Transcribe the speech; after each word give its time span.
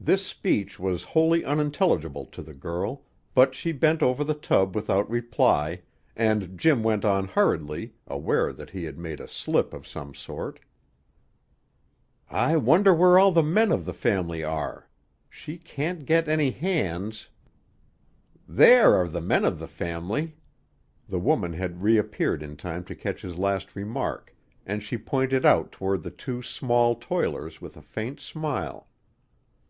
This 0.00 0.26
speech 0.26 0.78
was 0.78 1.02
wholly 1.04 1.44
unintelligible 1.46 2.26
to 2.26 2.42
the 2.42 2.52
girl, 2.52 3.04
but 3.32 3.54
she 3.54 3.70
bent 3.72 4.02
over 4.02 4.22
the 4.24 4.34
tub 4.34 4.74
without 4.74 5.08
reply, 5.08 5.82
and 6.16 6.58
Jim 6.58 6.82
went 6.82 7.04
on 7.06 7.26
hurriedly, 7.28 7.94
aware 8.08 8.52
that 8.52 8.70
he 8.70 8.84
had 8.84 8.98
made 8.98 9.20
a 9.20 9.28
slip 9.28 9.72
of 9.72 9.86
some 9.86 10.12
sort. 10.12 10.58
"I 12.28 12.56
wonder 12.56 12.92
where 12.92 13.18
all 13.20 13.30
the 13.30 13.44
men 13.44 13.70
of 13.70 13.84
the 13.86 13.94
family 13.94 14.42
are? 14.42 14.90
She 15.30 15.56
can't 15.58 16.04
get 16.04 16.26
any 16.28 16.50
hands" 16.50 17.28
"There 18.60 18.94
are 18.96 19.04
all 19.04 19.10
the 19.10 19.22
men 19.22 19.44
of 19.44 19.58
the 19.60 19.68
family." 19.68 20.34
The 21.08 21.20
woman 21.20 21.52
had 21.52 21.82
reappeared 21.84 22.42
in 22.42 22.56
time 22.56 22.82
to 22.86 22.94
catch 22.96 23.22
his 23.22 23.38
last 23.38 23.74
remark, 23.76 24.34
and 24.66 24.82
she 24.82 24.98
pointed 24.98 25.46
out 25.46 25.70
toward 25.70 26.02
the 26.02 26.10
two 26.10 26.42
small 26.42 26.96
toilers 26.96 27.60
with 27.60 27.76
a 27.76 27.80
faint 27.82 28.18
smile. 28.20 28.88